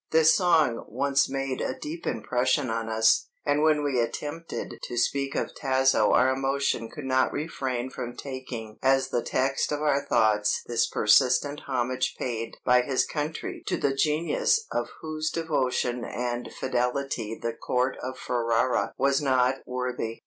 This 0.09 0.33
song 0.33 0.83
once 0.87 1.29
made 1.29 1.61
a 1.61 1.77
deep 1.77 2.07
impression 2.07 2.71
on 2.71 2.89
us, 2.89 3.27
and 3.45 3.61
when 3.61 3.83
we 3.83 3.99
attempted 4.01 4.79
to 4.85 4.97
speak 4.97 5.35
of 5.35 5.53
Tasso 5.53 6.11
our 6.13 6.29
emotion 6.31 6.89
could 6.89 7.05
not 7.05 7.31
refrain 7.31 7.91
from 7.91 8.17
taking 8.17 8.79
as 8.81 9.09
the 9.09 9.21
text 9.21 9.71
of 9.71 9.83
our 9.83 10.01
thoughts 10.03 10.63
this 10.65 10.87
persistent 10.89 11.59
homage 11.67 12.15
paid 12.17 12.57
by 12.65 12.81
his 12.81 13.05
country 13.05 13.61
to 13.67 13.77
the 13.77 13.93
genius 13.93 14.65
of 14.71 14.89
whose 15.01 15.29
devotion 15.29 16.03
and 16.03 16.51
fidelity 16.51 17.37
the 17.39 17.53
court 17.53 17.95
of 18.01 18.17
Ferrara 18.17 18.93
was 18.97 19.21
not 19.21 19.57
worthy. 19.67 20.17